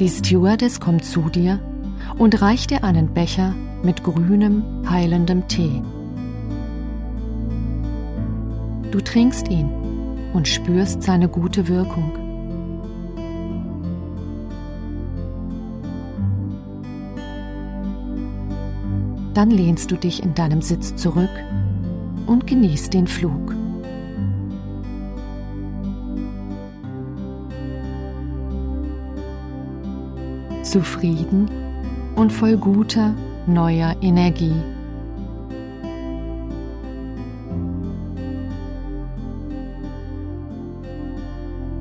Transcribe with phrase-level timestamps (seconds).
[0.00, 1.60] Die Stewardess kommt zu dir
[2.16, 5.82] und reicht dir einen Becher mit grünem, heilendem Tee.
[8.90, 9.68] Du trinkst ihn
[10.32, 12.12] und spürst seine gute Wirkung.
[19.34, 21.28] Dann lehnst du dich in deinem Sitz zurück
[22.26, 23.59] und genießt den Flug.
[30.62, 31.50] Zufrieden
[32.16, 33.14] und voll guter,
[33.46, 34.54] neuer Energie.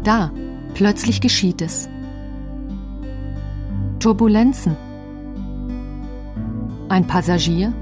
[0.03, 0.31] Da,
[0.73, 1.89] plötzlich geschieht es.
[3.99, 4.77] Turbulenzen.
[6.87, 7.73] Ein Passagier,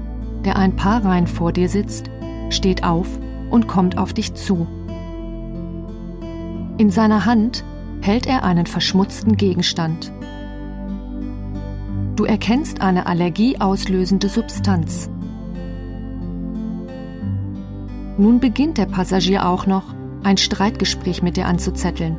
[0.44, 2.10] der ein paar Reihen vor dir sitzt,
[2.50, 3.06] steht auf
[3.50, 4.66] und kommt auf dich zu.
[6.76, 7.64] In seiner Hand
[8.00, 10.12] hält er einen verschmutzten Gegenstand.
[12.18, 15.08] Du erkennst eine allergieauslösende Substanz.
[18.18, 19.84] Nun beginnt der Passagier auch noch,
[20.24, 22.16] ein Streitgespräch mit dir anzuzetteln.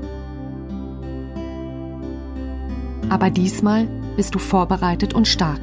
[3.10, 5.60] Aber diesmal bist du vorbereitet und stark.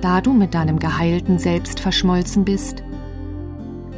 [0.00, 2.84] Da du mit deinem geheilten Selbst verschmolzen bist,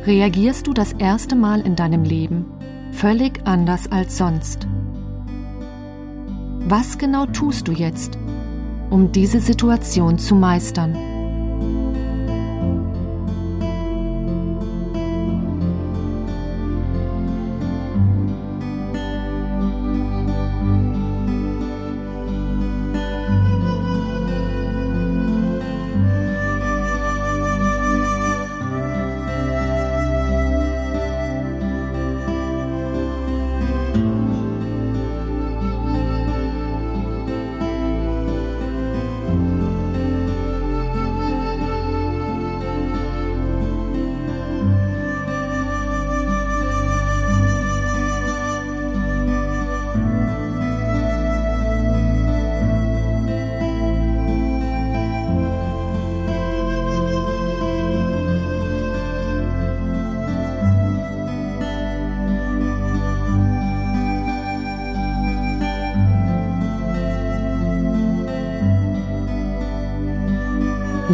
[0.06, 2.46] reagierst du das erste Mal in deinem Leben
[2.90, 4.66] völlig anders als sonst.
[6.66, 8.16] Was genau tust du jetzt,
[8.88, 11.13] um diese Situation zu meistern?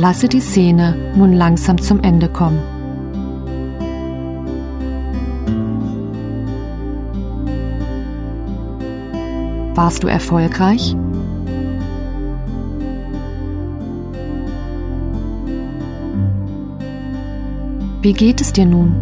[0.00, 2.59] Lasse die Szene nun langsam zum Ende kommen.
[9.75, 10.97] Warst du erfolgreich?
[18.00, 18.94] Wie geht es dir nun?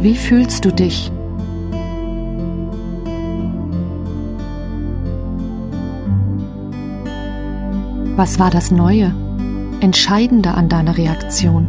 [0.00, 1.11] Wie fühlst du dich?
[8.14, 9.14] Was war das Neue,
[9.80, 11.66] Entscheidende an deiner Reaktion?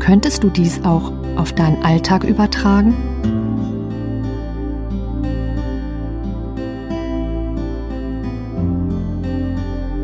[0.00, 2.94] Könntest du dies auch auf deinen Alltag übertragen?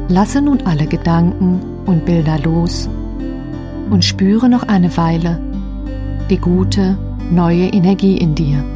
[0.09, 2.89] Lasse nun alle Gedanken und Bilder los
[3.91, 5.41] und spüre noch eine Weile
[6.31, 6.97] die gute,
[7.31, 8.76] neue Energie in dir.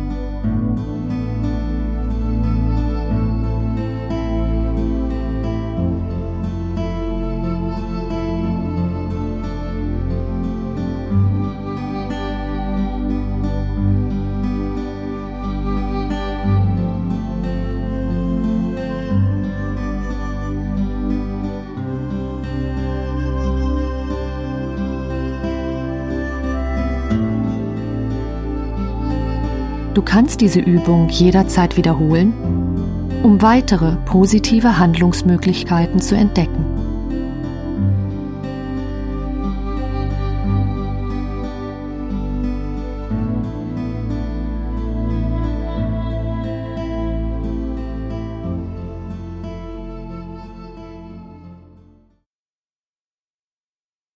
[29.95, 32.33] Du kannst diese Übung jederzeit wiederholen,
[33.25, 36.90] um weitere positive Handlungsmöglichkeiten zu entdecken.